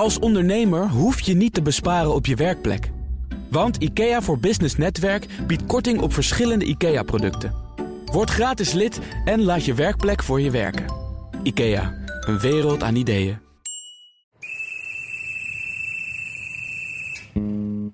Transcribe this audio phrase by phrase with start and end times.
[0.00, 2.90] Als ondernemer hoef je niet te besparen op je werkplek.
[3.50, 7.54] Want IKEA voor Business Netwerk biedt korting op verschillende IKEA-producten.
[8.04, 10.84] Word gratis lid en laat je werkplek voor je werken.
[11.42, 13.38] IKEA, een wereld aan ideeën.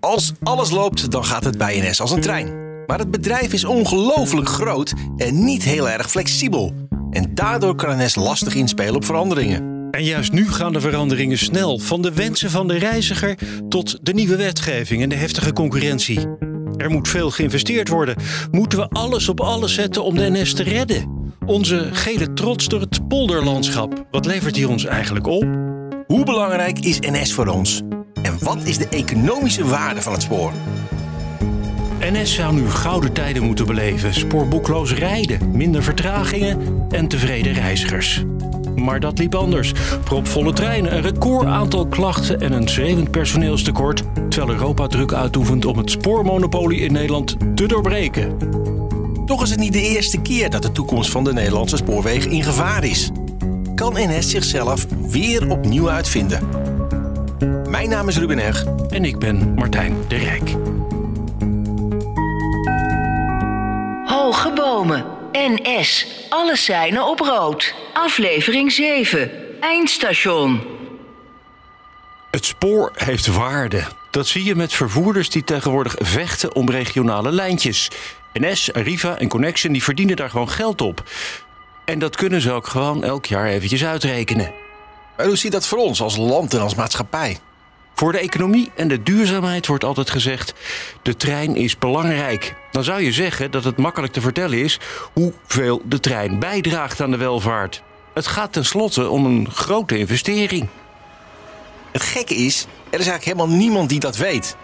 [0.00, 2.46] Als alles loopt, dan gaat het bij NS als een trein.
[2.86, 6.74] Maar het bedrijf is ongelooflijk groot en niet heel erg flexibel.
[7.10, 9.75] En daardoor kan NS lastig inspelen op veranderingen.
[9.90, 11.78] En juist nu gaan de veranderingen snel.
[11.78, 16.26] Van de wensen van de reiziger tot de nieuwe wetgeving en de heftige concurrentie.
[16.76, 18.16] Er moet veel geïnvesteerd worden.
[18.50, 21.32] Moeten we alles op alles zetten om de NS te redden?
[21.46, 24.06] Onze gele trots door het polderlandschap.
[24.10, 25.44] Wat levert hij ons eigenlijk op?
[26.06, 27.82] Hoe belangrijk is NS voor ons?
[28.22, 30.52] En wat is de economische waarde van het spoor?
[32.00, 34.14] NS zou nu gouden tijden moeten beleven.
[34.14, 38.24] Spoorboekloos rijden, minder vertragingen en tevreden reizigers.
[38.76, 39.72] Maar dat liep anders.
[40.04, 44.02] Propvolle treinen, een record aantal klachten en een zwevend personeelstekort.
[44.28, 48.36] Terwijl Europa druk uitoefent om het spoormonopolie in Nederland te doorbreken.
[49.26, 52.42] Toch is het niet de eerste keer dat de toekomst van de Nederlandse spoorwegen in
[52.42, 53.10] gevaar is.
[53.74, 56.48] Kan NS zichzelf weer opnieuw uitvinden?
[57.68, 58.64] Mijn naam is Ruben Eg.
[58.88, 60.54] En ik ben Martijn de Rijk.
[64.04, 65.04] Hoge bomen.
[65.32, 66.06] NS.
[66.28, 67.74] Alle seinen op rood.
[67.96, 69.30] Aflevering 7.
[69.60, 70.62] Eindstation.
[72.30, 73.82] Het spoor heeft waarde.
[74.10, 77.90] Dat zie je met vervoerders die tegenwoordig vechten om regionale lijntjes.
[78.32, 81.02] NS, Arriva en Connection die verdienen daar gewoon geld op.
[81.84, 84.52] En dat kunnen ze ook gewoon elk jaar eventjes uitrekenen.
[85.16, 87.38] Maar hoe ziet dat voor ons als land en als maatschappij?
[87.94, 90.54] Voor de economie en de duurzaamheid wordt altijd gezegd:
[91.02, 92.54] de trein is belangrijk.
[92.70, 94.80] Dan zou je zeggen dat het makkelijk te vertellen is
[95.12, 97.82] hoeveel de trein bijdraagt aan de welvaart.
[98.16, 100.68] Het gaat tenslotte om een grote investering.
[101.92, 104.56] Het gekke is, er is eigenlijk helemaal niemand die dat weet.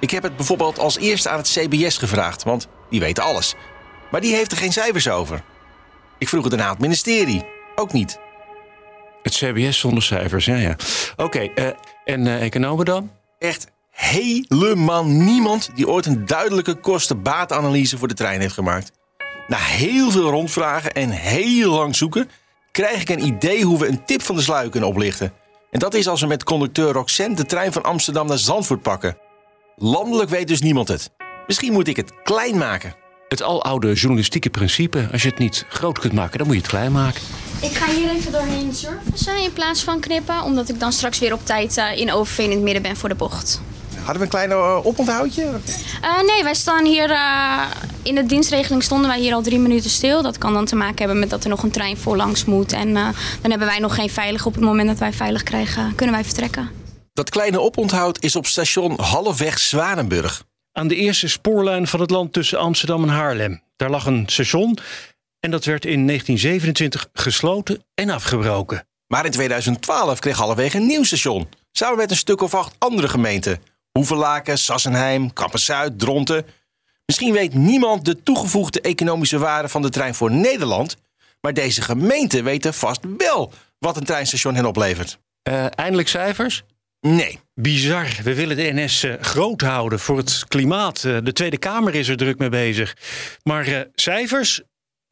[0.00, 3.54] Ik heb het bijvoorbeeld als eerste aan het CBS gevraagd, want die weten alles.
[4.10, 5.42] Maar die heeft er geen cijfers over.
[6.18, 7.44] Ik vroeg het daarna aan het ministerie.
[7.74, 8.18] Ook niet.
[9.22, 10.76] Het CBS zonder cijfers, ja, ja.
[11.16, 11.66] Oké, eh,
[12.04, 13.10] en uh, economen dan?
[13.38, 18.92] Echt helemaal niemand die ooit een duidelijke kosten-baatanalyse voor de trein heeft gemaakt.
[19.46, 22.30] Na heel veel rondvragen en heel lang zoeken,
[22.84, 25.32] krijg ik een idee hoe we een tip van de sluier kunnen oplichten.
[25.70, 29.16] En dat is als we met conducteur Roxanne de trein van Amsterdam naar Zandvoort pakken.
[29.76, 31.10] Landelijk weet dus niemand het.
[31.46, 32.94] Misschien moet ik het klein maken.
[33.28, 36.70] Het aloude journalistieke principe: als je het niet groot kunt maken, dan moet je het
[36.70, 37.20] klein maken.
[37.60, 41.32] Ik ga hier even doorheen surfen in plaats van knippen, omdat ik dan straks weer
[41.32, 43.60] op tijd uh, in Overveen in het midden ben voor de bocht.
[43.94, 45.42] Hadden we een klein uh, oponthoudje?
[45.42, 47.10] Uh, nee, wij staan hier
[48.02, 50.22] in de dienstregeling stonden wij hier al drie minuten stil.
[50.22, 52.72] Dat kan dan te maken hebben met dat er nog een trein voorlangs moet.
[52.72, 54.46] En dan hebben wij nog geen veilig.
[54.46, 56.70] Op het moment dat wij veilig krijgen, kunnen wij vertrekken.
[57.12, 60.44] Dat kleine oponthoud is op station halfweg Zwanenburg.
[60.72, 63.62] Aan de eerste spoorlijn van het land tussen Amsterdam en Haarlem.
[63.76, 64.78] Daar lag een station
[65.40, 68.86] en dat werd in 1927 gesloten en afgebroken.
[69.06, 71.48] Maar in 2012 kreeg Halfweg een nieuw station.
[71.72, 73.62] Samen met een stuk of acht andere gemeenten.
[73.92, 76.46] Hoevelaken, Sassenheim, Kampen-Zuid, Dronten.
[77.08, 80.96] Misschien weet niemand de toegevoegde economische waarde van de trein voor Nederland.
[81.40, 85.18] Maar deze gemeenten weten vast wel wat een treinstation hen oplevert.
[85.48, 86.62] Uh, eindelijk cijfers?
[87.00, 87.38] Nee.
[87.54, 88.06] Bizar.
[88.22, 91.04] We willen de NS uh, groot houden voor het klimaat.
[91.04, 92.96] Uh, de Tweede Kamer is er druk mee bezig.
[93.42, 94.62] Maar cijfers?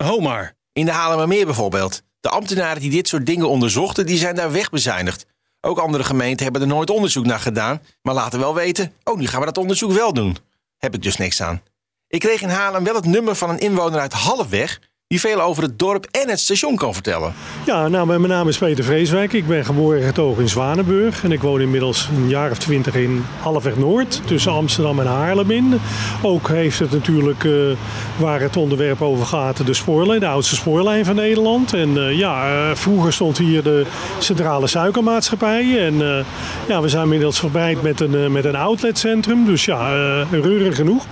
[0.05, 0.53] Homar.
[0.73, 2.03] In de Haarlemmermeer bijvoorbeeld.
[2.21, 5.27] De ambtenaren die dit soort dingen onderzochten, die zijn daar wegbezuinigd.
[5.61, 9.27] Ook andere gemeenten hebben er nooit onderzoek naar gedaan, maar laten wel weten, oh nu
[9.27, 10.37] gaan we dat onderzoek wel doen.
[10.77, 11.63] Heb ik dus niks aan.
[12.09, 14.79] Ik kreeg in Haarlem wel het nummer van een inwoner uit Halfweg
[15.09, 17.35] die veel over het dorp en het station kan vertellen.
[17.67, 19.33] Ja, nou, mijn naam is Peter Vreeswijk.
[19.33, 21.25] Ik ben geboren en getogen in Zwanenburg.
[21.25, 25.51] En ik woon inmiddels een jaar of twintig in Halfweg Noord, tussen Amsterdam en Haarlem
[25.51, 25.81] in.
[26.23, 27.77] Ook heeft het natuurlijk, uh,
[28.17, 31.73] waar het onderwerp over gaat, de spoorlijn, de oudste spoorlijn van Nederland.
[31.73, 33.87] En uh, ja, uh, vroeger stond hier de
[34.19, 35.87] Centrale Suikermaatschappij.
[35.87, 36.25] En
[36.69, 39.45] ja, we zijn inmiddels verbreid met een, met een outletcentrum.
[39.45, 39.89] Dus ja,
[40.31, 41.05] reurig genoeg.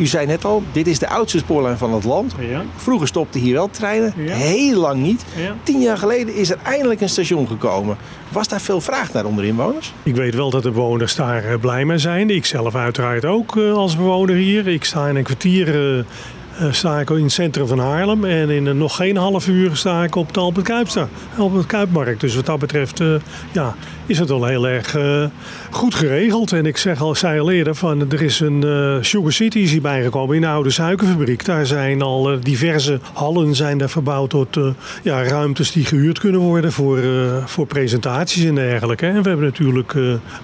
[0.00, 2.34] U zei net al, dit is de oudste spoorlijn van het land.
[2.50, 2.62] Ja.
[2.76, 4.34] Vroeger stopten hier wel treinen, Ja.
[4.34, 5.24] heel lang niet.
[5.36, 5.54] Ja.
[5.62, 7.96] Tien jaar geleden is er eindelijk een station gekomen.
[8.28, 9.92] Was daar veel vraag naar onder inwoners?
[10.02, 12.30] Ik weet wel dat de bewoners daar eh, blij mee zijn.
[12.30, 14.68] Ik zelf uiteraard ook eh, als bewoner hier.
[14.68, 16.04] Ik sta in een kwartier eh,
[16.70, 18.24] sta ik in het centrum van Haarlem.
[18.24, 21.08] En in nog geen half uur sta ik op de Albert Kuipsta,
[21.38, 22.20] Albert Kuipmarkt.
[22.20, 23.14] Dus wat dat betreft eh,
[23.52, 23.74] ja,
[24.10, 25.24] is het wel heel erg uh,
[25.70, 26.52] goed geregeld.
[26.52, 29.70] En ik zeg al, zei al eerder, van, er is een uh, Sugar City is
[29.70, 31.44] hierbij gekomen in de oude suikerfabriek.
[31.44, 34.58] Daar zijn al uh, diverse hallen zijn daar verbouwd tot
[35.02, 36.98] ja, ruimtes die gehuurd kunnen worden voor,
[37.46, 39.06] voor presentaties en dergelijke.
[39.06, 39.94] En we hebben natuurlijk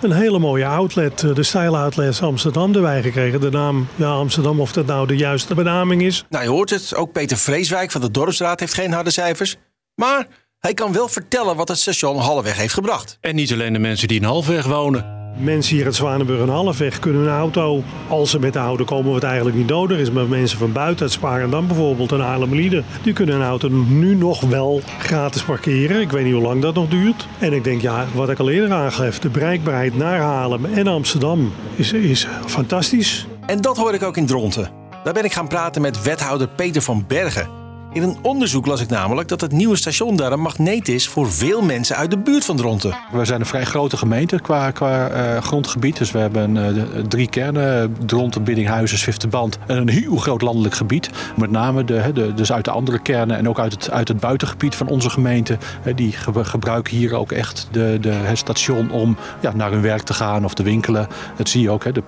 [0.00, 3.40] een hele mooie outlet, de Style Outlets Amsterdam erbij gekregen.
[3.40, 6.24] De naam ja, Amsterdam, of dat nou de juiste benaming is.
[6.28, 9.56] Nou, je hoort het, ook Peter Vreeswijk van de Dorpsraad heeft geen harde cijfers.
[9.94, 10.26] Maar
[10.66, 13.18] hij kan wel vertellen wat het station Halfweg heeft gebracht.
[13.20, 15.14] En niet alleen de mensen die in Halfweg wonen.
[15.38, 19.12] Mensen hier in Zwanenburg en Halfweg kunnen een auto, als ze met de auto komen,
[19.12, 20.10] wat eigenlijk niet nodig is.
[20.10, 24.40] Maar mensen van buiten, uit Sparendam bijvoorbeeld en Haarlemmerlieden, die kunnen een auto nu nog
[24.40, 26.00] wel gratis parkeren.
[26.00, 27.26] Ik weet niet hoe lang dat nog duurt.
[27.38, 31.52] En ik denk, ja, wat ik al eerder aangaf, de bereikbaarheid naar Haarlem en Amsterdam
[31.76, 33.26] is, is fantastisch.
[33.46, 34.70] En dat hoor ik ook in Dronten.
[35.04, 37.65] Daar ben ik gaan praten met wethouder Peter van Bergen.
[37.96, 41.32] In een onderzoek las ik namelijk dat het nieuwe station daar een magneet is voor
[41.32, 42.96] veel mensen uit de buurt van Dronten.
[43.12, 45.96] We zijn een vrij grote gemeente qua, uh, grondgebied.
[45.96, 49.58] Dus we hebben uh, drie kernen: Dronten, Biddinghuizen, Zwifterband.
[49.66, 51.10] En een heel groot landelijk gebied.
[51.36, 54.20] Met name de, de, dus uit de andere kernen en ook uit het, uit het
[54.20, 55.58] buitengebied van onze gemeente.
[55.94, 56.12] Die
[56.42, 60.44] gebruiken hier ook echt de, de, het station om ja, naar hun werk te gaan
[60.44, 61.08] of te winkelen.
[61.36, 61.84] Dat zie je ook.
[61.84, 62.02] Hè, de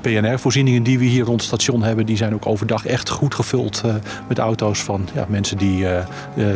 [0.00, 3.82] PNR-voorzieningen die we hier rond het station hebben, die zijn ook overdag echt goed gevuld
[4.28, 5.98] met auto's van ja, mensen die, uh,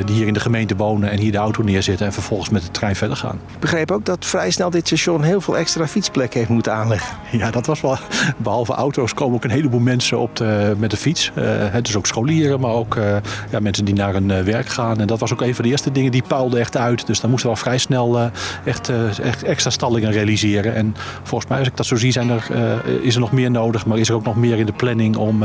[0.05, 2.71] die hier in de gemeente wonen en hier de auto neerzetten en vervolgens met de
[2.71, 3.41] trein verder gaan.
[3.53, 7.17] Ik begreep ook dat vrij snel dit station heel veel extra fietsplekken heeft moeten aanleggen.
[7.31, 7.99] Ja, dat was wel.
[8.37, 11.33] Behalve auto's komen ook een heleboel mensen op de, met de fiets.
[11.39, 12.97] Uh, dus ook scholieren, maar ook
[13.51, 15.01] ja, mensen die naar hun werk gaan.
[15.01, 17.07] En dat was ook een van de eerste dingen die puilde echt uit.
[17.07, 18.31] Dus dan moesten we al vrij snel
[18.65, 18.93] echt,
[19.23, 20.75] echt, extra stallingen realiseren.
[20.75, 22.51] En volgens mij, als ik dat zo zie, zijn er,
[23.03, 23.87] is er nog meer nodig.
[23.87, 25.45] Maar is er ook nog meer in de planning om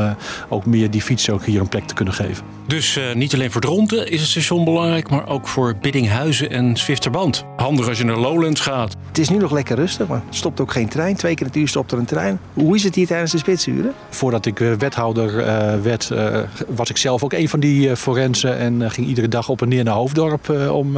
[0.49, 2.43] ook meer die fietsen ook hier een plek te kunnen geven.
[2.67, 7.45] Dus niet alleen voor Dronten is het station belangrijk, maar ook voor Biddinghuizen en Zwifterband.
[7.55, 8.95] Handig als je naar Lowlands gaat.
[9.07, 11.15] Het is nu nog lekker rustig, maar er stopt ook geen trein.
[11.15, 12.39] Twee keer het uur stopt er een trein.
[12.53, 13.93] Hoe is het hier tijdens de spitsuren?
[14.09, 18.57] Voordat ik eh, wethouder uh, werd, uh, was ik zelf ook een van die forensen.
[18.57, 20.93] En ging iedere dag op en neer naar Hoofddorp om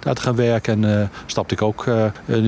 [0.00, 0.84] daar te gaan werken.
[0.84, 1.86] En stapte ik ook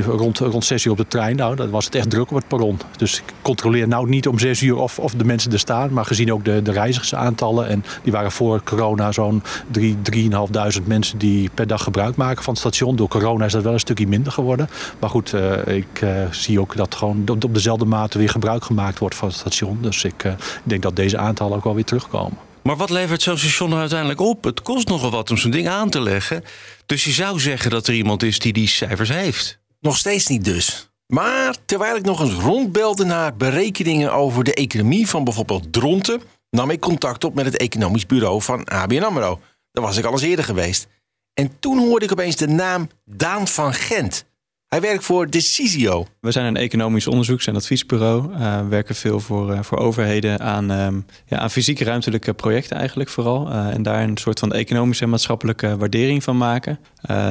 [0.06, 1.36] rond, rond zes uur op de trein.
[1.36, 2.78] Nou, dan was het echt druk op het perron.
[2.96, 5.92] Dus ik controleer nou niet om zes uur of, of de mensen er staan.
[5.92, 7.68] Maar gezien ook de, de reizigersaantallen.
[7.68, 9.96] En die waren voor corona zo'n 3,
[10.80, 12.96] 3.500 mensen die per dag gebruik maken van het station.
[12.96, 14.68] Door corona is dat wel een stukje minder geworden.
[14.98, 18.64] Maar goed, uh, ik uh, zie ook dat gewoon op, op, dezelfde mate weer gebruik
[18.64, 19.78] gemaakt wordt van het station.
[19.80, 20.32] Dus ik uh,
[20.64, 22.38] denk dat deze aantallen ook wel weer terugkomen.
[22.62, 24.44] Maar wat levert zo'n station er uiteindelijk op?
[24.44, 26.44] Het kost nogal wat om zo'n ding aan te leggen.
[26.86, 29.58] Dus je zou zeggen dat er iemand is die die cijfers heeft.
[29.80, 30.90] Nog steeds niet dus.
[31.06, 36.22] Maar terwijl ik nog eens rondbelde naar berekeningen over de economie van bijvoorbeeld Dronten,
[36.56, 39.40] nam ik contact op met het economisch bureau van ABN AMRO.
[39.70, 40.86] Daar was ik al eens eerder geweest.
[41.34, 44.24] En toen hoorde ik opeens de naam Daan van Gent.
[44.72, 46.06] Hij werkt voor Decisio.
[46.20, 48.32] We zijn een economisch onderzoeks- en adviesbureau.
[48.32, 53.10] Uh, werken veel voor, uh, voor overheden aan, um, ja, aan fysieke ruimtelijke projecten eigenlijk
[53.10, 53.48] vooral.
[53.48, 56.78] Uh, en daar een soort van economische en maatschappelijke waardering van maken.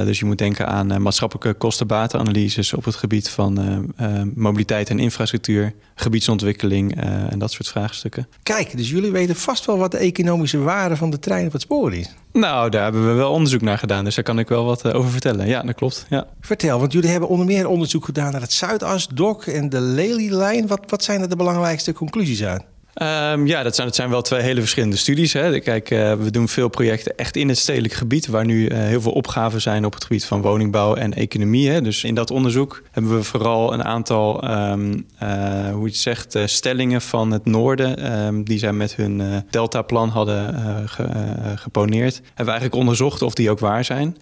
[0.05, 3.93] dus je moet denken aan maatschappelijke kosten-batenanalyses op het gebied van
[4.35, 8.27] mobiliteit en infrastructuur, gebiedsontwikkeling en dat soort vraagstukken.
[8.43, 11.61] Kijk, dus jullie weten vast wel wat de economische waarde van de trein op het
[11.61, 12.15] spoor is.
[12.33, 15.11] Nou, daar hebben we wel onderzoek naar gedaan, dus daar kan ik wel wat over
[15.11, 15.47] vertellen.
[15.47, 16.05] Ja, dat klopt.
[16.09, 16.27] Ja.
[16.41, 20.67] Vertel, want jullie hebben onder meer onderzoek gedaan naar het Zuidas, DOC en de Lely-lijn.
[20.67, 22.61] Wat, wat zijn er de belangrijkste conclusies aan?
[22.95, 25.33] Um, ja, dat zijn, dat zijn wel twee hele verschillende studies.
[25.33, 25.59] Hè.
[25.59, 29.01] Kijk, uh, we doen veel projecten echt in het stedelijk gebied, waar nu uh, heel
[29.01, 31.69] veel opgaven zijn op het gebied van woningbouw en economie.
[31.69, 31.81] Hè.
[31.81, 37.01] Dus in dat onderzoek hebben we vooral een aantal, um, uh, hoe je zegt, stellingen
[37.01, 40.55] van het noorden, um, die zij met hun deltaplan hadden
[40.89, 41.07] ge,
[41.55, 42.15] geponeerd.
[42.15, 44.17] Hebben we eigenlijk onderzocht of die ook waar zijn.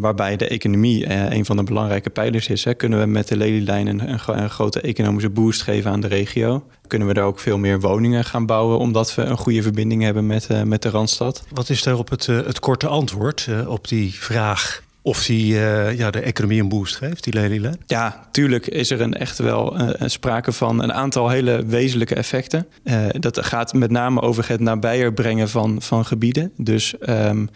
[0.00, 2.64] Waarbij de economie een van de belangrijke pijlers is.
[2.64, 2.74] Hè.
[2.74, 6.66] Kunnen we met de Lelylijn een, een, een grote economische boost geven aan de regio?
[6.86, 10.26] Kunnen we daar ook veel meer woningen gaan bouwen, omdat we een goede verbinding hebben
[10.26, 11.44] met, uh, met de Randstad?
[11.52, 14.82] Wat is daarop het, uh, het korte antwoord op die vraag?
[15.06, 15.54] Of die
[15.96, 17.78] ja, de economie een boost geeft, die Lelylijn?
[17.86, 22.66] Ja, tuurlijk is er een echt wel sprake van een aantal hele wezenlijke effecten.
[23.18, 26.52] dat gaat met name over het nabijer brengen van, van gebieden.
[26.56, 27.48] Dus um,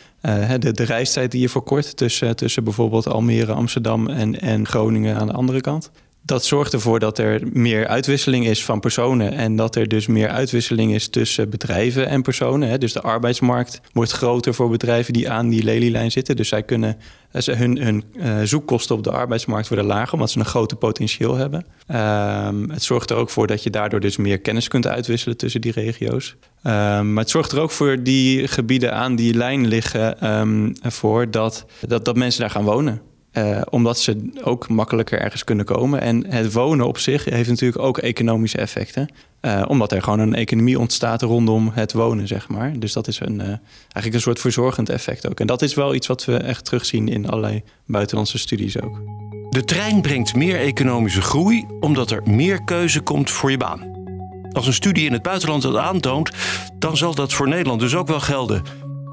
[0.58, 5.26] de, de reistijd die je verkort tussen, tussen bijvoorbeeld Almere, Amsterdam en, en Groningen aan
[5.26, 5.90] de andere kant
[6.22, 9.32] dat zorgt ervoor dat er meer uitwisseling is van personen.
[9.32, 12.80] En dat er dus meer uitwisseling is tussen bedrijven en personen.
[12.80, 16.36] Dus de arbeidsmarkt wordt groter voor bedrijven die aan die lelielijn zitten.
[16.36, 16.96] Dus zij kunnen
[17.30, 21.66] hun, hun uh, zoekkosten op de arbeidsmarkt worden lager, omdat ze een groter potentieel hebben.
[22.48, 25.60] Um, het zorgt er ook voor dat je daardoor dus meer kennis kunt uitwisselen tussen
[25.60, 26.36] die regio's.
[26.62, 31.30] Um, maar het zorgt er ook voor die gebieden aan die lijn liggen um, voor
[31.30, 33.00] dat, dat, dat mensen daar gaan wonen.
[33.38, 36.00] Uh, omdat ze ook makkelijker ergens kunnen komen.
[36.00, 39.08] En het wonen op zich heeft natuurlijk ook economische effecten.
[39.40, 42.78] Uh, omdat er gewoon een economie ontstaat rondom het wonen, zeg maar.
[42.78, 45.40] Dus dat is een, uh, eigenlijk een soort verzorgend effect ook.
[45.40, 49.00] En dat is wel iets wat we echt terugzien in allerlei buitenlandse studies ook.
[49.50, 53.96] De trein brengt meer economische groei omdat er meer keuze komt voor je baan.
[54.52, 56.30] Als een studie in het buitenland dat aantoont,
[56.78, 58.62] dan zal dat voor Nederland dus ook wel gelden.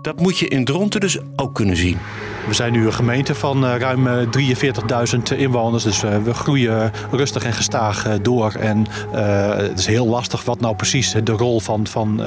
[0.01, 1.98] Dat moet je in Dronten dus ook kunnen zien.
[2.48, 5.84] We zijn nu een gemeente van eh, ruim 43.000 eh, inwoners.
[5.84, 8.54] Dus eh, we groeien rustig en gestaag door.
[8.60, 12.20] En het is heel lastig wat nou precies de rol van, van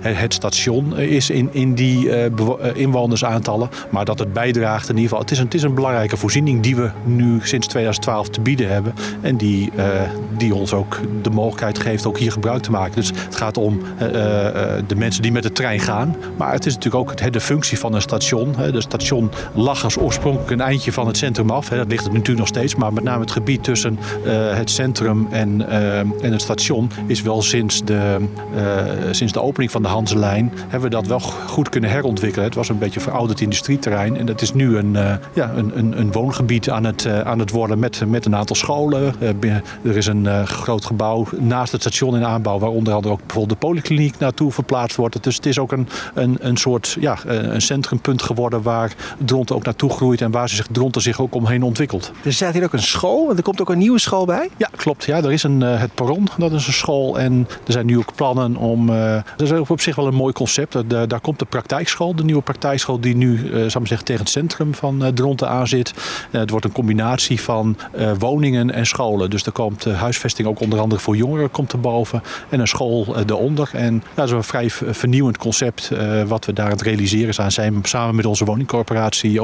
[0.00, 2.30] het station is in, in die
[2.74, 3.68] inwonersaantallen.
[3.90, 5.20] Maar dat het bijdraagt in ieder geval.
[5.20, 8.68] Het is, een, het is een belangrijke voorziening die we nu sinds 2012 te bieden
[8.68, 8.94] hebben.
[9.20, 9.72] En die,
[10.36, 12.94] die ons ook de mogelijkheid geeft ook hier gebruik te maken.
[12.94, 13.80] Dus het gaat om
[14.86, 16.16] de mensen die met de trein gaan.
[16.36, 18.54] Maar het is natuurlijk ook de functie van een station.
[18.72, 19.30] De station
[19.62, 21.68] lag oorspronkelijk een eindje van het centrum af.
[21.68, 25.26] Dat ligt het natuurlijk nog steeds, maar met name het gebied tussen uh, het centrum
[25.30, 28.16] en, uh, en het station is wel sinds de,
[28.56, 28.62] uh,
[29.10, 32.44] sinds de opening van de Hanselijn hebben we dat wel goed kunnen herontwikkelen.
[32.44, 34.92] Het was een beetje verouderd industrieterrein en dat is nu een,
[35.34, 39.14] ja, een, een, een, woongebied aan het, aan het worden met, met een aantal scholen.
[39.84, 43.60] er is een groot gebouw naast het station in aanbouw waar onder andere ook bijvoorbeeld
[43.60, 45.22] de polykliniek naartoe verplaatst wordt.
[45.22, 48.92] Dus het is ook een, een, een soort ja, een centrumpunt geworden waar
[49.54, 52.12] Ook naartoe groeit en waar ze zich Dronten zich ook omheen ontwikkelt.
[52.24, 54.48] Er staat hier ook een school en er komt ook een nieuwe school bij?
[54.56, 55.04] Ja, klopt.
[55.04, 57.18] Ja, er is een, uh, het Perron, dat is een school.
[57.18, 58.88] En er zijn nu ook plannen om.
[58.88, 60.72] Uh, dat is op zich wel een mooi concept.
[60.72, 64.30] De, daar komt de praktijkschool, de nieuwe praktijkschool, die nu, uh, ik zeggen, tegen het
[64.30, 65.94] centrum van uh, Dronten aan zit.
[66.30, 67.76] het wordt een combinatie van
[68.18, 69.30] woningen en scholen.
[69.30, 73.70] Dus er komt huisvesting ook onder andere voor jongeren komt boven en een school eronder.
[73.72, 75.90] En dat is een vrij vernieuwend concept
[76.26, 79.41] wat we daar aan het realiseren zijn, zijn samen met onze woningcorporatie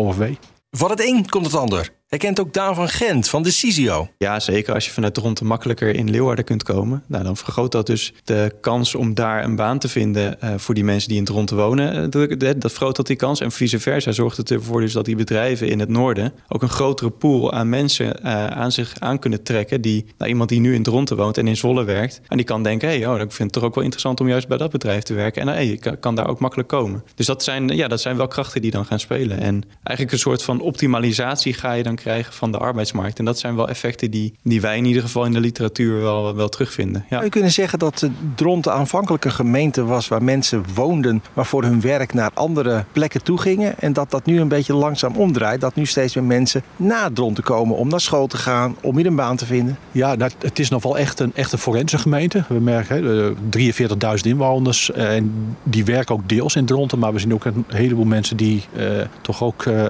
[0.70, 1.97] Van het een komt het ander.
[2.08, 4.08] Herkent ook Daan van Gent van de CISIO.
[4.18, 4.74] Ja, zeker.
[4.74, 8.54] Als je vanuit Dronten makkelijker in Leeuwarden kunt komen, nou, dan vergroot dat dus de
[8.60, 12.10] kans om daar een baan te vinden uh, voor die mensen die in Dronten wonen.
[12.10, 13.40] Dat, dat vergroot dat die kans.
[13.40, 16.68] En vice versa zorgt het ervoor dus dat die bedrijven in het noorden ook een
[16.68, 19.80] grotere pool aan mensen uh, aan zich aan kunnen trekken.
[19.80, 22.20] Die, nou, iemand die nu in Dronten woont en in Zwolle werkt.
[22.28, 24.28] En die kan denken, hé, hey, oh, ik vind het toch ook wel interessant om
[24.28, 25.42] juist bij dat bedrijf te werken.
[25.42, 27.04] En hey, ik kan daar ook makkelijk komen.
[27.14, 29.38] Dus dat zijn, ja, dat zijn wel krachten die dan gaan spelen.
[29.38, 33.18] En eigenlijk een soort van optimalisatie ga je dan krijgen van de arbeidsmarkt.
[33.18, 36.34] En dat zijn wel effecten die, die wij in ieder geval in de literatuur wel,
[36.34, 37.00] wel terugvinden.
[37.02, 37.08] Ja.
[37.08, 41.62] Zou je kunnen zeggen dat Dronten aanvankelijk een gemeente was waar mensen woonden, maar voor
[41.62, 43.78] hun werk naar andere plekken toe gingen.
[43.78, 45.60] En dat dat nu een beetje langzaam omdraait.
[45.60, 49.06] Dat nu steeds meer mensen naar Dronten komen om naar school te gaan, om hier
[49.06, 49.78] een baan te vinden.
[49.92, 52.44] Ja, dat, het is nog wel echt een, echt een forense gemeente.
[52.48, 56.98] We merken 43.000 inwoners eh, en die werken ook deels in Dronten.
[56.98, 58.84] Maar we zien ook een heleboel mensen die uh,
[59.20, 59.84] toch ook uh,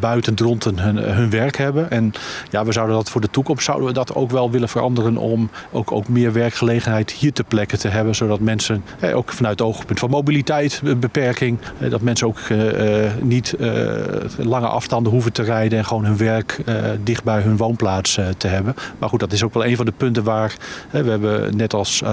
[0.00, 1.90] buiten Dronten hun, hun werk hebben.
[1.90, 2.12] En
[2.50, 5.50] ja, we zouden dat voor de toekomst zouden we dat ook wel willen veranderen om
[5.70, 8.14] ook, ook meer werkgelegenheid hier te plekken te hebben.
[8.14, 13.10] Zodat mensen, eh, ook vanuit het oogpunt van mobiliteit, beperking, eh, dat mensen ook eh,
[13.20, 17.56] niet eh, lange afstanden hoeven te rijden en gewoon hun werk eh, dicht bij hun
[17.56, 18.74] woonplaats eh, te hebben.
[18.98, 20.56] Maar goed, dat is ook wel een van de punten waar
[20.90, 22.04] we hebben net als,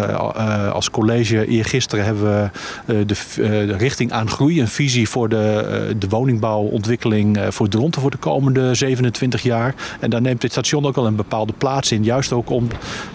[0.71, 2.51] als college eergisteren hebben
[2.85, 8.17] we de, richting aan groei, een visie voor de, de woningbouwontwikkeling voor Dronten voor de
[8.17, 9.75] komende 27 jaar.
[9.99, 12.03] En daar neemt dit station ook wel een bepaalde plaats in.
[12.03, 12.67] Juist ook om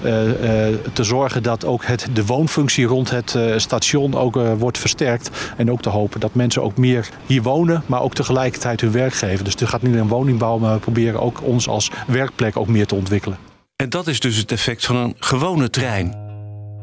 [0.04, 4.78] uh, uh, te zorgen dat ook het, de woonfunctie rond het uh, station ook wordt
[4.78, 5.30] versterkt.
[5.56, 9.14] En ook te hopen dat mensen ook meer hier wonen, maar ook tegelijkertijd hun werk
[9.14, 9.44] geven.
[9.44, 12.86] Dus het gaat niet alleen woningbouw, maar we proberen ook ons als werkplek ook meer
[12.86, 13.38] te ontwikkelen.
[13.76, 16.22] En dat is dus het effect van een gewone trein.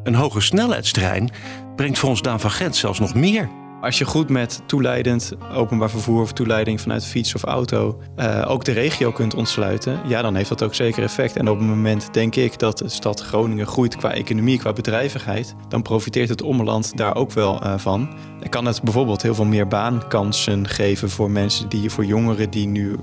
[0.03, 1.29] Een hoge snelheidstrein
[1.75, 3.49] brengt voor ons Daan van Gent zelfs nog meer.
[3.81, 8.65] Als je goed met toeleidend openbaar vervoer of toeleiding vanuit fiets of auto uh, ook
[8.65, 11.35] de regio kunt ontsluiten, ja, dan heeft dat ook zeker effect.
[11.35, 15.55] En op het moment denk ik dat de stad Groningen groeit qua economie, qua bedrijvigheid,
[15.67, 18.09] dan profiteert het omland daar ook wel uh, van.
[18.39, 22.67] Dan kan het bijvoorbeeld heel veel meer baankansen geven voor mensen die, voor jongeren die
[22.67, 22.95] nu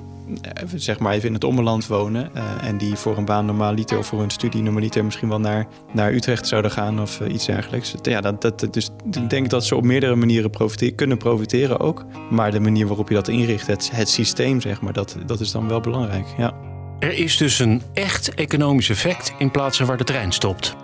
[0.74, 2.30] zeg maar even in het ommeland wonen.
[2.36, 5.66] Uh, en die voor een baan normaliter of voor een studie normaliter misschien wel naar,
[5.92, 7.94] naar Utrecht zouden gaan of iets dergelijks.
[8.02, 10.50] Ja, dat, dat, dus ik denk dat ze op meerdere manieren
[10.94, 12.04] kunnen profiteren ook.
[12.30, 15.50] Maar de manier waarop je dat inricht, het, het systeem zeg maar, dat, dat is
[15.50, 16.26] dan wel belangrijk.
[16.36, 16.52] Ja.
[16.98, 20.76] Er is dus een echt economisch effect in plaatsen waar de trein stopt.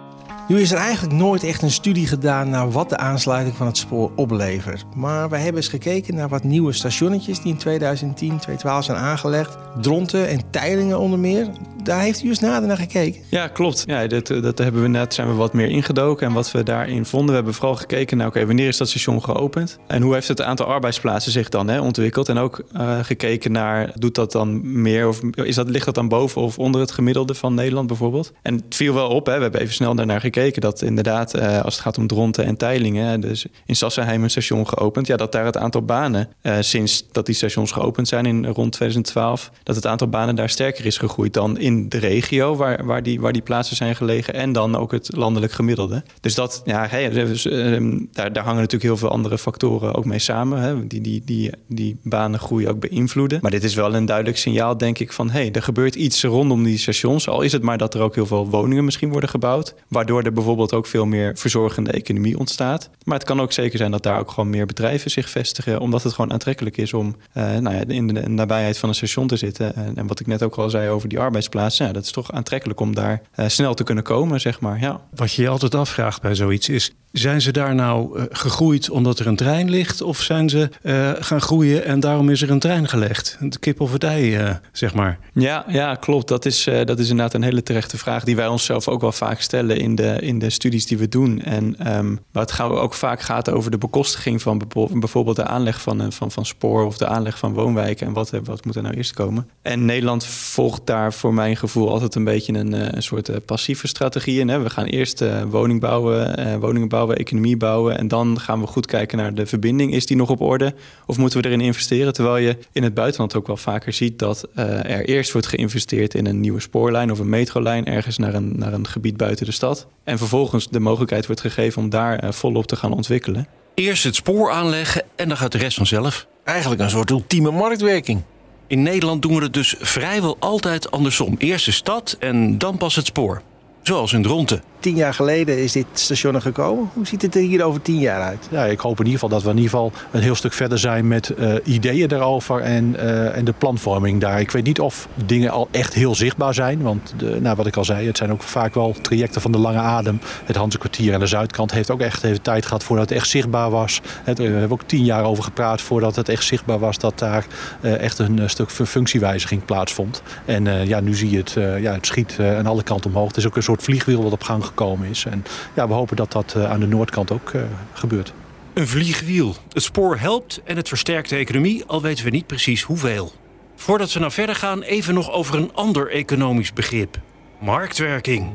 [0.49, 3.77] Nu is er eigenlijk nooit echt een studie gedaan naar wat de aansluiting van het
[3.77, 4.85] spoor oplevert.
[4.97, 9.57] Maar we hebben eens gekeken naar wat nieuwe stationnetjes die in 2010, 2012 zijn aangelegd.
[9.81, 11.49] Dronten en Teilingen onder meer.
[11.83, 13.21] Daar heeft u eens nader naar gekeken.
[13.29, 13.83] Ja, klopt.
[13.87, 16.27] Ja, dat, dat hebben we net zijn we wat meer ingedoken.
[16.27, 19.23] En wat we daarin vonden, we hebben vooral gekeken naar oké, wanneer is dat station
[19.23, 19.79] geopend?
[19.87, 22.29] En hoe heeft het aantal arbeidsplaatsen zich dan hè, ontwikkeld?
[22.29, 26.09] En ook uh, gekeken naar, doet dat dan meer of is dat, ligt dat dan
[26.09, 28.33] boven of onder het gemiddelde van Nederland bijvoorbeeld?
[28.43, 31.61] En het viel wel op, hè, we hebben even snel daarnaar gekeken, dat inderdaad, uh,
[31.61, 35.33] als het gaat om Dronten en Teilingen, dus in Sassenheim een station geopend, ja, dat
[35.33, 39.77] daar het aantal banen, uh, sinds dat die stations geopend zijn in rond 2012, dat
[39.77, 43.33] het aantal banen daar sterker is gegroeid dan in de regio waar, waar, die, waar
[43.33, 46.03] die plaatsen zijn gelegen en dan ook het landelijk gemiddelde.
[46.21, 50.05] Dus dat, ja, hey, dus, uh, daar, daar hangen natuurlijk heel veel andere factoren ook
[50.05, 53.39] mee samen, hè, die, die, die, die banengroei ook beïnvloeden.
[53.43, 56.23] Maar dit is wel een duidelijk signaal, denk ik, van hé, hey, er gebeurt iets
[56.25, 59.31] rondom die stations, al is het maar dat er ook heel veel woningen misschien worden
[59.31, 62.91] gebouwd, waardoor er bijvoorbeeld ook veel meer verzorgende economie ontstaat.
[63.05, 66.03] Maar het kan ook zeker zijn dat daar ook gewoon meer bedrijven zich vestigen, omdat
[66.03, 69.37] het gewoon aantrekkelijk is om uh, nou ja, in de nabijheid van een station te
[69.37, 69.75] zitten.
[69.75, 72.33] En, en wat ik net ook al zei over die arbeidsplaatsen, ja, dat is toch
[72.33, 74.81] aantrekkelijk om daar uh, snel te kunnen komen, zeg maar.
[74.81, 75.01] Ja.
[75.15, 79.19] Wat je je altijd afvraagt bij zoiets is, zijn ze daar nou uh, gegroeid omdat
[79.19, 80.03] er een trein ligt?
[80.03, 83.37] Of zijn ze uh, gaan groeien en daarom is er een trein gelegd?
[83.41, 85.19] De kip of het ei, uh, zeg maar.
[85.33, 86.29] Ja, ja klopt.
[86.29, 88.25] Dat is, dat is inderdaad een hele terechte vraag...
[88.25, 91.41] die wij onszelf ook wel vaak stellen in de, in de studies die we doen.
[91.41, 96.13] En um, waar het ook vaak gaat over de bekostiging van bijvoorbeeld de aanleg van,
[96.13, 96.85] van, van spoor...
[96.85, 99.49] of de aanleg van woonwijken en wat, wat moet er nou eerst komen.
[99.63, 104.41] En Nederland volgt daar voor mijn gevoel altijd een beetje een, een soort passieve strategie
[104.41, 104.49] in.
[104.49, 104.63] Hè?
[104.63, 107.99] We gaan eerst woning bouwen, woningen bouwen economie bouwen.
[107.99, 109.95] En dan gaan we goed kijken naar de verbinding.
[109.95, 110.75] Is die nog op orde?
[111.07, 112.13] Of moeten we erin investeren?
[112.13, 116.15] Terwijl je in het buitenland ook wel vaker ziet dat uh, er eerst wordt geïnvesteerd
[116.15, 119.53] in een nieuwe spoorlijn of een metrolijn ergens naar een, naar een gebied buiten de
[119.53, 119.87] stad.
[120.05, 123.49] En vervolgens de mogelijkheid wordt gegeven om daar uh, volop te gaan ontwikkelen.
[123.75, 126.27] Eerst het spoor aanleggen en dan gaat de rest vanzelf.
[126.45, 128.23] Eigenlijk een soort ultieme marktwerking.
[128.67, 131.35] In Nederland doen we het dus vrijwel altijd andersom.
[131.39, 133.43] Eerst de stad en dan pas het spoor.
[133.85, 134.63] Zoals in Dronten.
[134.79, 136.91] Tien jaar geleden is dit station er gekomen.
[136.95, 138.49] Hoe ziet het er hier over tien jaar uit?
[138.51, 140.79] Ja, ik hoop in ieder geval dat we in ieder geval een heel stuk verder
[140.79, 144.41] zijn met uh, ideeën daarover en, uh, en de planvorming daar.
[144.41, 146.83] Ik weet niet of dingen al echt heel zichtbaar zijn.
[146.83, 149.59] Want de, nou, wat ik al zei, het zijn ook vaak wel trajecten van de
[149.59, 150.21] lange adem.
[150.45, 153.29] Het Hanse kwartier aan de zuidkant heeft ook echt even tijd gehad voordat het echt
[153.29, 154.01] zichtbaar was.
[154.25, 157.47] Het, we hebben ook tien jaar over gepraat voordat het echt zichtbaar was dat daar
[157.81, 160.23] uh, echt een stuk functiewijziging plaatsvond.
[160.45, 163.29] En ja, nu zie je het, ja, het schiet aan alle kanten omhoog.
[163.29, 165.25] Het is ook een soort vliegwiel wat op gang gekomen is.
[165.25, 168.33] En ja, we hopen dat dat aan de noordkant ook uh, gebeurt.
[168.75, 169.55] Een vliegwiel.
[169.73, 173.33] Het spoor helpt en het versterkt de economie, al weten we niet precies hoeveel.
[173.77, 177.19] Voordat we nou verder gaan, even nog over een ander economisch begrip:
[177.59, 178.51] marktwerking.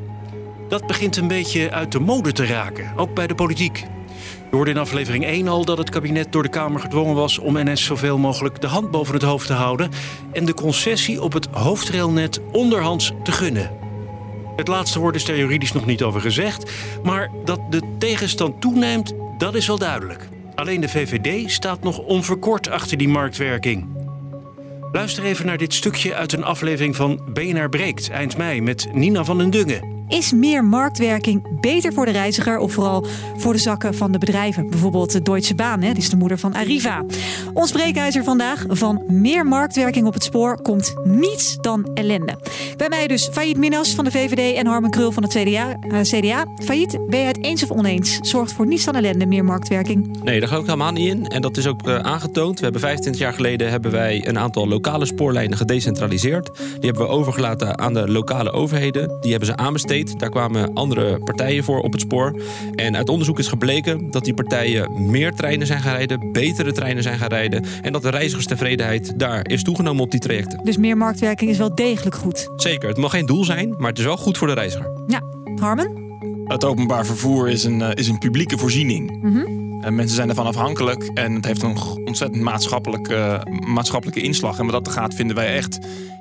[0.68, 3.84] Dat begint een beetje uit de mode te raken, ook bij de politiek.
[4.50, 7.70] Je hoorde in aflevering 1 al dat het kabinet door de Kamer gedwongen was om
[7.70, 9.90] NS zoveel mogelijk de hand boven het hoofd te houden
[10.32, 13.79] en de concessie op het hoofdrailnet onderhands te gunnen.
[14.60, 16.70] Het laatste woord is er juridisch nog niet over gezegd.
[17.02, 20.28] Maar dat de tegenstand toeneemt, dat is wel duidelijk.
[20.54, 23.86] Alleen de VVD staat nog onverkort achter die marktwerking.
[24.92, 29.24] Luister even naar dit stukje uit een aflevering van BNR Breekt eind mei met Nina
[29.24, 29.99] van den Dungen.
[30.10, 34.70] Is meer marktwerking beter voor de reiziger of vooral voor de zakken van de bedrijven?
[34.70, 37.04] Bijvoorbeeld de Deutsche Bahn, hè, die is de moeder van Arriva.
[37.52, 42.38] Ons breekijzer vandaag van meer marktwerking op het spoor komt niets dan ellende.
[42.76, 45.76] Bij mij dus Failliet Minas van de VVD en Harmen Krul van het CDA.
[45.80, 46.46] Uh, CDA.
[46.64, 48.18] Failliet, ben je het eens of oneens?
[48.20, 50.22] Zorgt voor niets dan ellende meer marktwerking?
[50.22, 51.26] Nee, daar ga ik helemaal niet in.
[51.26, 52.56] En dat is ook uh, aangetoond.
[52.56, 56.50] We hebben 25 jaar geleden hebben wij een aantal lokale spoorlijnen gedecentraliseerd.
[56.56, 59.16] Die hebben we overgelaten aan de lokale overheden.
[59.20, 59.99] Die hebben ze aanbesteed.
[60.06, 62.42] Daar kwamen andere partijen voor op het spoor.
[62.74, 67.02] En uit onderzoek is gebleken dat die partijen meer treinen zijn gaan rijden, betere treinen
[67.02, 67.64] zijn gaan rijden.
[67.82, 70.60] En dat de reizigerstevredenheid daar is toegenomen op die trajecten.
[70.64, 72.48] Dus meer marktwerking is wel degelijk goed.
[72.56, 74.90] Zeker, het mag geen doel zijn, maar het is wel goed voor de reiziger.
[75.06, 75.22] Ja,
[75.60, 76.08] Harmen?
[76.44, 79.22] Het openbaar vervoer is een, is een publieke voorziening.
[79.22, 79.59] Mm -hmm.
[79.80, 84.58] En mensen zijn ervan afhankelijk en het heeft een ontzettend maatschappelijke, maatschappelijke inslag.
[84.58, 85.78] En wat dat gaat, vinden wij echt.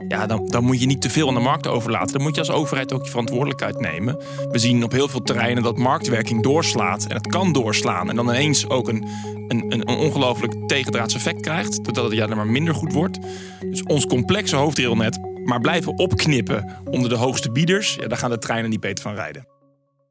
[0.07, 2.13] Ja, dan, dan moet je niet te veel aan de markt overlaten.
[2.13, 4.17] Dan moet je als overheid ook je verantwoordelijkheid nemen.
[4.51, 7.05] We zien op heel veel terreinen dat marktwerking doorslaat.
[7.05, 8.09] En het kan doorslaan.
[8.09, 9.07] En dan ineens ook een,
[9.47, 11.83] een, een ongelooflijk tegendraads effect krijgt.
[11.83, 13.19] Doordat het ja, maar minder goed wordt.
[13.65, 17.95] Dus ons complexe hoofdrailnet maar blijven opknippen onder de hoogste bieders.
[17.95, 19.58] Ja, daar gaan de treinen niet beter van rijden.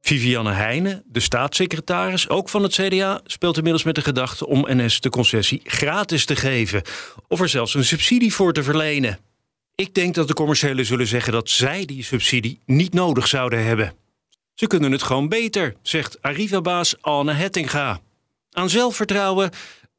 [0.09, 5.01] Vivianne Heijnen, de staatssecretaris, ook van het CDA, speelt inmiddels met de gedachte om NS
[5.01, 6.83] de concessie gratis te geven.
[7.27, 9.18] Of er zelfs een subsidie voor te verlenen.
[9.75, 13.92] Ik denk dat de commerciëlen zullen zeggen dat zij die subsidie niet nodig zouden hebben.
[14.55, 18.01] Ze kunnen het gewoon beter, zegt Arriva-baas Anne Hettinga.
[18.51, 19.51] Aan zelfvertrouwen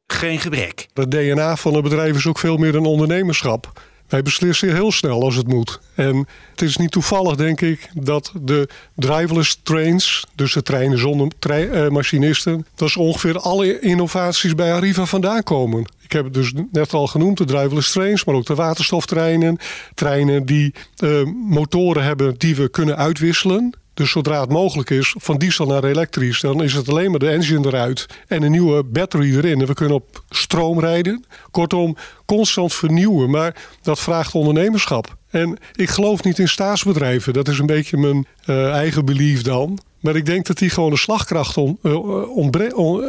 [0.07, 0.87] geen gebrek.
[0.93, 3.81] Het DNA van het bedrijf is ook veel meer een ondernemerschap.
[4.09, 5.79] Wij beslissen heel snel als het moet.
[5.95, 11.27] En het is niet toevallig, denk ik, dat de driverless trains, dus de treinen zonder
[11.39, 15.91] eh, machinisten, dat is ongeveer alle innovaties bij Arriva vandaan komen.
[16.01, 19.57] Ik heb het dus net al genoemd, de driverless trains, maar ook de waterstoftreinen.
[19.93, 23.73] Treinen die eh, motoren hebben die we kunnen uitwisselen.
[23.99, 27.29] Dus zodra het mogelijk is, van diesel naar elektrisch, dan is het alleen maar de
[27.29, 29.61] engine eruit en een nieuwe battery erin.
[29.61, 31.25] En we kunnen op stroom rijden.
[31.51, 33.29] Kortom, constant vernieuwen.
[33.29, 35.17] Maar dat vraagt ondernemerschap.
[35.29, 37.33] En ik geloof niet in staatsbedrijven.
[37.33, 39.79] Dat is een beetje mijn uh, eigen belief dan.
[39.99, 41.79] Maar ik denk dat die gewoon de slagkracht on,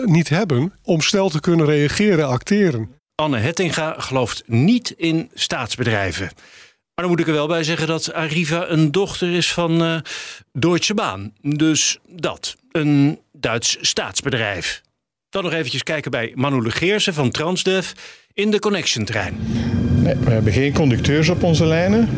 [0.05, 2.91] niet hebben om snel te kunnen reageren, acteren.
[3.15, 6.31] Anne Hettinga gelooft niet in staatsbedrijven.
[7.01, 9.97] Maar dan moet ik er wel bij zeggen dat Arriva een dochter is van uh,
[10.53, 11.33] Deutsche Bahn.
[11.43, 14.83] Dus dat, een Duits staatsbedrijf.
[15.31, 17.91] Dan nog eventjes kijken bij Manu Legeersen van Transdev
[18.35, 19.37] in de Connection-trein.
[20.03, 22.09] Nee, we hebben geen conducteurs op onze lijnen.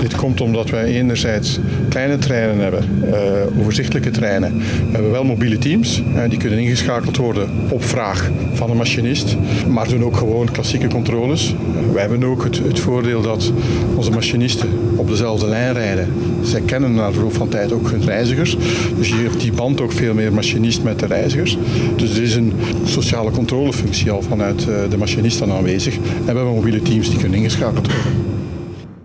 [0.00, 1.58] Dit komt omdat wij enerzijds
[1.88, 4.56] kleine treinen hebben, uh, overzichtelijke treinen.
[4.58, 9.36] We hebben wel mobiele teams, uh, die kunnen ingeschakeld worden op vraag van een machinist,
[9.68, 11.54] maar doen ook gewoon klassieke controles.
[11.92, 13.52] Wij hebben ook het, het, voordeel dat
[13.94, 16.08] onze machinisten op dezelfde lijn rijden.
[16.42, 18.56] Zij kennen na verloop van tijd ook hun reizigers,
[18.98, 21.58] dus je hebt die band ook veel meer machinist met de reizigers.
[21.96, 22.52] Dus er is een
[22.84, 25.94] sociale controlefunctie al vanuit de machinist aanwezig.
[25.94, 28.29] En we hebben mobiele teams die kunnen ingeschakeld worden.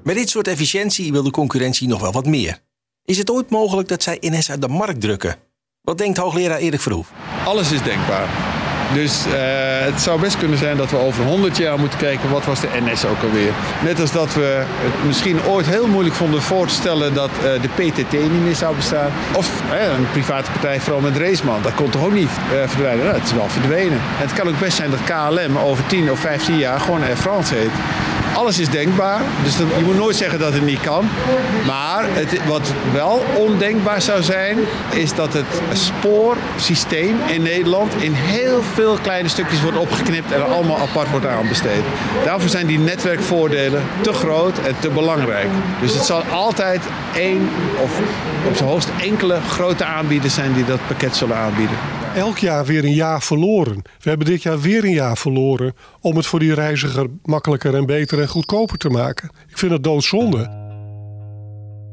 [0.06, 2.60] Met dit soort efficiëntie wil de concurrentie nog wel wat meer.
[3.06, 5.36] Is het ooit mogelijk dat zij NS uit de markt drukken?
[5.82, 7.12] Wat denkt hoogleraar Erik Verhoef?
[7.46, 8.28] Alles is denkbaar.
[8.94, 9.34] Dus uh,
[9.92, 12.68] het zou best kunnen zijn dat we over 100 jaar moeten kijken wat was de
[12.74, 13.54] NS ook alweer.
[13.84, 17.62] Net als dat we het misschien ooit heel moeilijk vonden voor te stellen dat uh,
[17.62, 19.12] de PTT niet meer zou bestaan.
[19.36, 22.30] Of een private partij, vooral met Raceman, dat kon toch ook niet
[22.66, 23.06] verdwijnen.
[23.06, 23.98] Nou, het is wel verdwenen.
[23.98, 27.18] En het kan ook best zijn dat KLM over 10 of 15 jaar gewoon Air
[27.18, 27.72] France heet.
[28.36, 31.10] Alles is denkbaar, dus je moet nooit zeggen dat het niet kan.
[31.66, 34.58] Maar het, wat wel ondenkbaar zou zijn,
[34.92, 40.46] is dat het spoorsysteem in Nederland in heel veel kleine stukjes wordt opgeknipt en er
[40.46, 41.84] allemaal apart wordt aanbesteed.
[42.26, 45.50] Daarvoor zijn die netwerkvoordelen te groot en te belangrijk.
[45.82, 46.82] Dus het zal altijd
[47.16, 47.50] één
[47.84, 48.00] of
[48.48, 51.78] op zijn hoogst enkele grote aanbieders zijn die dat pakket zullen aanbieden
[52.16, 53.82] elk jaar weer een jaar verloren.
[54.00, 57.86] We hebben dit jaar weer een jaar verloren om het voor die reiziger makkelijker en
[57.86, 59.30] beter en goedkoper te maken.
[59.48, 60.64] Ik vind het doodzonde.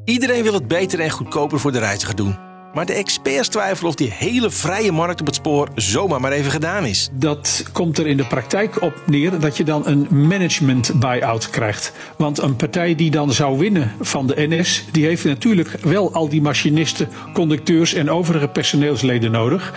[0.04, 2.36] Iedereen wil het beter en goedkoper voor de reiziger doen.
[2.74, 6.50] Maar de experts twijfelen of die hele vrije markt op het spoor zomaar maar even
[6.50, 7.08] gedaan is.
[7.12, 11.92] Dat komt er in de praktijk op neer dat je dan een management buy-out krijgt.
[12.16, 16.28] Want een partij die dan zou winnen van de NS, die heeft natuurlijk wel al
[16.28, 19.72] die machinisten, conducteurs en overige personeelsleden nodig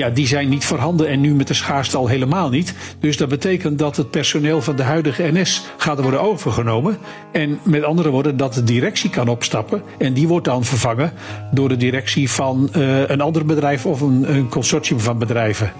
[0.00, 2.74] ja, die zijn niet voorhanden en nu met de schaarste al helemaal niet.
[3.00, 6.98] Dus dat betekent dat het personeel van de huidige NS gaat worden overgenomen.
[7.32, 9.82] En met andere woorden, dat de directie kan opstappen.
[9.98, 11.12] En die wordt dan vervangen
[11.50, 15.72] door de directie van uh, een ander bedrijf of een, een consortium van bedrijven.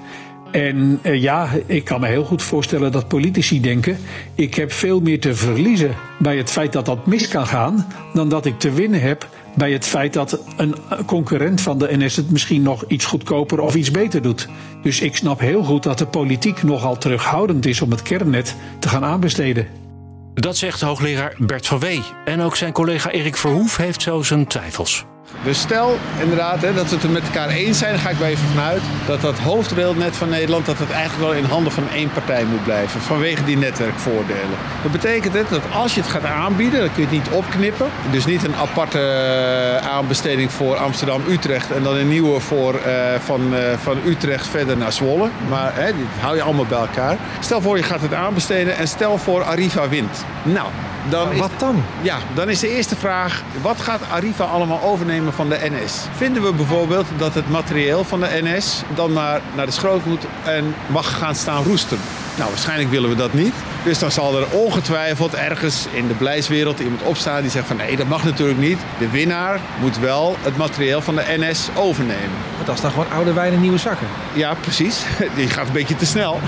[0.50, 3.98] En uh, ja, ik kan me heel goed voorstellen dat politici denken:
[4.34, 8.28] ik heb veel meer te verliezen bij het feit dat dat mis kan gaan, dan
[8.28, 10.74] dat ik te winnen heb bij het feit dat een
[11.06, 14.48] concurrent van de NS het misschien nog iets goedkoper of iets beter doet.
[14.82, 18.88] Dus ik snap heel goed dat de politiek nogal terughoudend is om het kernnet te
[18.88, 19.66] gaan aanbesteden.
[20.34, 22.02] Dat zegt hoogleraar Bert van Wee.
[22.24, 25.04] En ook zijn collega Erik Verhoef heeft zo zijn twijfels.
[25.42, 28.28] Dus stel inderdaad hè, dat we het er met elkaar eens zijn, ga ik wel
[28.28, 32.12] even vanuit, dat dat hoofdrailnet van Nederland dat het eigenlijk wel in handen van één
[32.12, 34.58] partij moet blijven, vanwege die netwerkvoordelen.
[34.82, 37.86] Dat betekent het dat als je het gaat aanbieden, dan kun je het niet opknippen.
[38.10, 42.80] Dus niet een aparte uh, aanbesteding voor Amsterdam-Utrecht en dan een nieuwe voor, uh,
[43.24, 45.28] van, uh, van Utrecht verder naar Zwolle.
[45.48, 47.16] Maar hè, die hou je allemaal bij elkaar.
[47.40, 50.24] Stel voor je gaat het aanbesteden en stel voor Arriva wint.
[50.42, 50.68] Nou,
[51.08, 51.84] dan wat dan?
[52.02, 56.06] Ja, dan is de eerste vraag: wat gaat Arriva allemaal overnemen van de NS?
[56.16, 60.26] Vinden we bijvoorbeeld dat het materieel van de NS dan maar naar de schroot moet
[60.44, 61.98] en mag gaan staan roesten?
[62.36, 63.54] Nou, waarschijnlijk willen we dat niet.
[63.84, 67.96] Dus dan zal er ongetwijfeld ergens in de beleidswereld iemand opstaan die zegt van nee,
[67.96, 68.78] dat mag natuurlijk niet.
[68.98, 72.36] De winnaar moet wel het materieel van de NS overnemen.
[72.54, 74.06] Want dat is dan gewoon oude wijn en nieuwe zakken.
[74.32, 75.02] Ja, precies.
[75.36, 76.40] Die gaat een beetje te snel.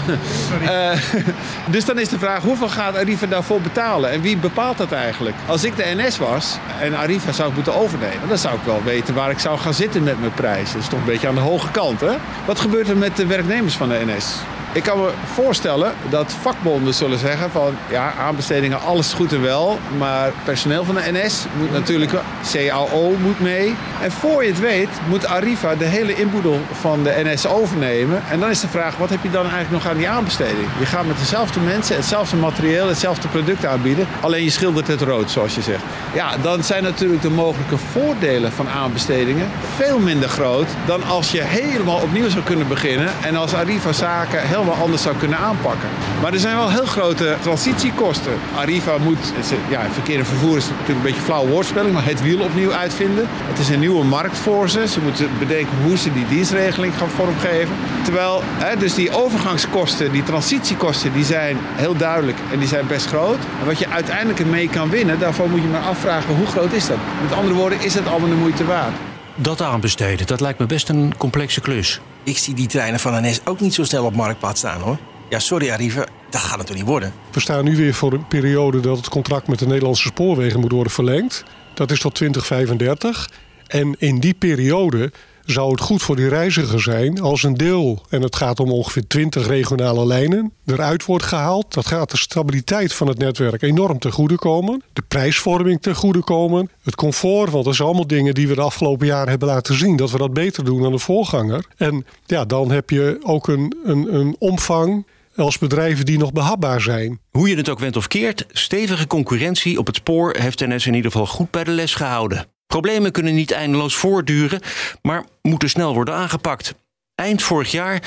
[0.62, 0.90] Uh,
[1.74, 4.10] dus dan is de vraag, hoeveel gaat Arriva daarvoor betalen?
[4.10, 5.36] En wie bepaalt dat eigenlijk?
[5.46, 8.28] Als ik de NS was en Arriva zou ik moeten overnemen...
[8.28, 10.72] dan zou ik wel weten waar ik zou gaan zitten met mijn prijs.
[10.72, 12.14] Dat is toch een beetje aan de hoge kant, hè?
[12.44, 14.36] Wat gebeurt er met de werknemers van de NS?
[14.74, 19.78] Ik kan me voorstellen dat vakbonden zullen zeggen van ja, aanbestedingen, alles goed en wel.
[19.98, 22.12] Maar personeel van de NS moet natuurlijk,
[22.52, 23.74] CAO moet mee.
[24.02, 28.22] En voor je het weet moet Arriva de hele inboedel van de NS overnemen.
[28.30, 30.68] En dan is de vraag, wat heb je dan eigenlijk nog aan die aanbesteding?
[30.78, 34.06] Je gaat met dezelfde mensen, hetzelfde materieel, hetzelfde product aanbieden.
[34.20, 35.82] Alleen je schildert het rood, zoals je zegt.
[36.14, 41.42] Ja, dan zijn natuurlijk de mogelijke voordelen van aanbestedingen veel minder groot dan als je
[41.42, 43.10] helemaal opnieuw zou kunnen beginnen.
[43.22, 45.88] En als Arriva zaken helemaal anders zou kunnen aanpakken.
[46.22, 48.32] Maar er zijn wel heel grote transitiekosten.
[48.56, 49.32] Arriva moet,
[49.68, 53.24] ja, verkeerde vervoer is natuurlijk een beetje flauw woordspeling, maar het wiel opnieuw uitvinden.
[53.28, 54.88] Het is een nieuwe markt voor ze.
[54.88, 57.74] Ze moeten bedenken hoe ze die dienstregeling gaan vormgeven.
[58.02, 63.06] Terwijl, hè, dus die overgangskosten, die transitiekosten, die zijn heel duidelijk en die zijn best
[63.06, 63.38] groot.
[63.60, 66.86] En wat je uiteindelijk ermee kan winnen, daarvoor moet je maar afvragen hoe groot is
[66.86, 66.98] dat.
[67.22, 68.92] Met andere woorden, is het allemaal de moeite waard?
[69.34, 72.00] Dat aanbesteden, dat lijkt me best een complexe klus.
[72.24, 74.98] Ik zie die treinen van NS ook niet zo snel op marktpad staan hoor.
[75.28, 77.12] Ja, sorry Arriva, dat gaat het toch niet worden?
[77.32, 80.72] We staan nu weer voor een periode dat het contract met de Nederlandse spoorwegen moet
[80.72, 81.44] worden verlengd.
[81.74, 83.30] Dat is tot 2035.
[83.66, 85.12] En in die periode
[85.44, 89.06] zou het goed voor die reiziger zijn als een deel, en het gaat om ongeveer
[89.06, 91.74] 20 regionale lijnen, eruit wordt gehaald.
[91.74, 94.82] Dat gaat de stabiliteit van het netwerk enorm ten goede komen.
[94.92, 96.70] De prijsvorming ten goede komen.
[96.82, 99.96] Het comfort, want dat zijn allemaal dingen die we de afgelopen jaren hebben laten zien.
[99.96, 101.66] Dat we dat beter doen dan de voorganger.
[101.76, 106.80] En ja, dan heb je ook een, een, een omvang als bedrijven die nog behapbaar
[106.80, 107.20] zijn.
[107.30, 110.94] Hoe je het ook went of keert, stevige concurrentie op het spoor heeft NS in
[110.94, 112.51] ieder geval goed bij de les gehouden.
[112.72, 114.60] Problemen kunnen niet eindeloos voortduren,
[115.02, 116.74] maar moeten snel worden aangepakt.
[117.14, 118.02] Eind vorig jaar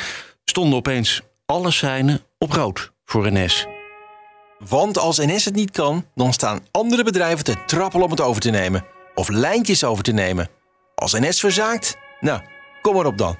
[0.46, 3.66] stonden opeens alle seinen op rood voor NS.
[4.60, 8.42] Want als NS het niet kan, dan staan andere bedrijven te trappelen om het over
[8.42, 8.86] te nemen.
[9.16, 10.50] Of lijntjes over te nemen.
[10.96, 12.42] Als NS verzaakt, nou,
[12.82, 13.38] kom erop dan.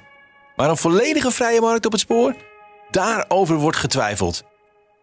[0.56, 2.34] Maar een volledige vrije markt op het spoor?
[2.90, 4.42] Daarover wordt getwijfeld.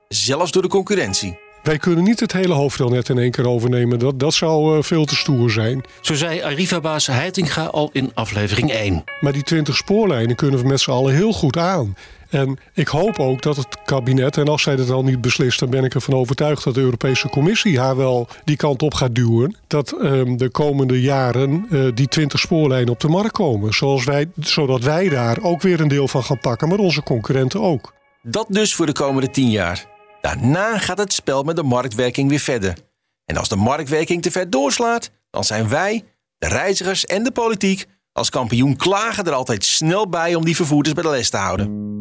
[0.07, 1.42] Zelfs door de concurrentie.
[1.63, 3.99] Wij kunnen niet het hele hoofddelnet in één keer overnemen.
[3.99, 5.83] Dat, dat zou uh, veel te stoer zijn.
[6.01, 9.03] Zo zei Arriva-baas Heitinga al in aflevering 1.
[9.19, 11.95] Maar die 20 spoorlijnen kunnen we met z'n allen heel goed aan.
[12.29, 15.69] En ik hoop ook dat het kabinet, en als zij dat al niet beslist, dan
[15.69, 19.55] ben ik ervan overtuigd dat de Europese Commissie haar wel die kant op gaat duwen.
[19.67, 23.73] Dat uh, de komende jaren uh, die 20 spoorlijnen op de markt komen.
[23.73, 27.61] Zoals wij, zodat wij daar ook weer een deel van gaan pakken, maar onze concurrenten
[27.61, 27.93] ook.
[28.21, 29.92] Dat dus voor de komende 10 jaar.
[30.23, 32.77] Daarna gaat het spel met de marktwerking weer verder.
[33.25, 36.03] En als de marktwerking te ver doorslaat, dan zijn wij,
[36.37, 40.95] de reizigers en de politiek als kampioen klagen er altijd snel bij om die vervoerders
[40.95, 41.91] bij de les te houden.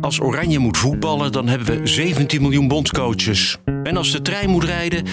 [0.00, 3.56] Als Oranje moet voetballen, dan hebben we 17 miljoen bondscoaches.
[3.82, 5.04] En als de trein moet rijden,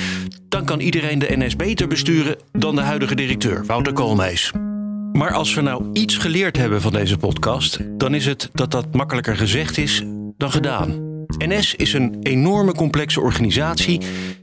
[0.48, 4.52] dan kan iedereen de NS beter besturen dan de huidige directeur, Wouter Koolmees.
[5.14, 8.94] Maar als we nou iets geleerd hebben van deze podcast, dan is het dat dat
[8.94, 10.04] makkelijker gezegd is
[10.38, 11.05] dan gedaan.
[11.28, 14.02] NS is een enorme complexe organisatie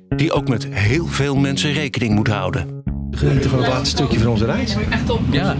[0.09, 2.82] die ook met heel veel mensen rekening moet houden.
[3.14, 4.77] Genieten van het laatste stukje van onze reis.
[4.90, 5.20] Echt top.
[5.31, 5.57] Ja,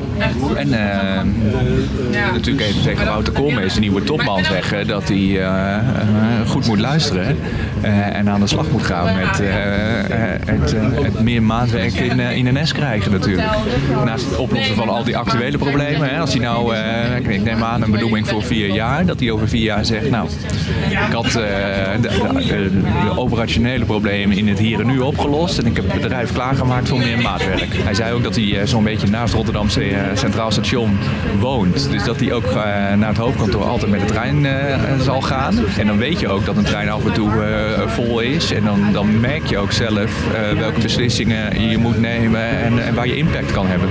[0.57, 5.77] en uh, natuurlijk even tegen Wouter Koolmees, de nieuwe topman, zeggen dat hij uh,
[6.47, 7.37] goed moet luisteren
[7.85, 12.73] uh, en aan de slag moet gaan met het, het, meer maatwerk in, in NS
[12.73, 13.49] krijgen natuurlijk.
[14.05, 16.09] Naast het oplossen van al die actuele problemen.
[16.09, 16.77] Hè, als hij nou,
[17.29, 20.29] ik neem aan, een benoeming voor vier jaar, dat hij over vier jaar zegt, nou,
[20.89, 22.09] ik had de, de,
[23.05, 26.89] de operationele problemen in het hier en nu opgelost en ik heb het bedrijf klaargemaakt
[26.89, 27.41] voor meer maatwerk.
[27.85, 30.99] Hij zei ook dat hij uh, zo'n beetje naast Rotterdamse uh, Centraal Station
[31.39, 31.91] woont.
[31.91, 32.55] Dus dat hij ook uh,
[32.95, 34.47] naar het hoofdkantoor altijd met de trein
[35.01, 35.55] zal gaan.
[35.79, 37.31] En dan weet je ook dat een trein af en toe
[37.87, 38.53] vol is.
[38.53, 40.27] En dan, dan merk je ook zelf
[40.59, 43.89] welke beslissingen je moet nemen en, en waar je impact kan hebben.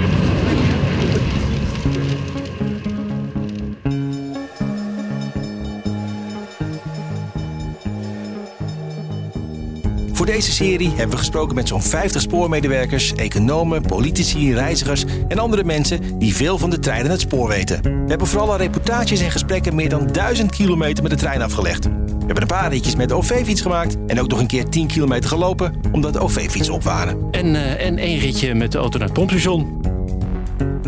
[10.31, 16.19] Deze serie hebben we gesproken met zo'n 50 spoormedewerkers, economen, politici, reizigers en andere mensen
[16.19, 17.81] die veel van de trein en het spoor weten.
[17.81, 21.83] We hebben vooral aan reportages en gesprekken meer dan 1000 kilometer met de trein afgelegd.
[21.85, 24.87] We hebben een paar ritjes met de OV-fiets gemaakt en ook nog een keer 10
[24.87, 27.17] kilometer gelopen omdat de OV-fiets op waren.
[27.31, 29.65] En, uh, en één ritje met de auto naar het.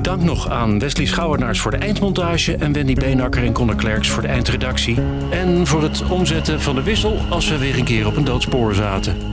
[0.01, 4.21] Dank nog aan Wesley Schouwenaars voor de eindmontage en Wendy Beenakker en Conor Klerks voor
[4.21, 4.97] de eindredactie.
[5.31, 8.75] En voor het omzetten van de wissel als we weer een keer op een doodspoor
[8.75, 9.32] zaten.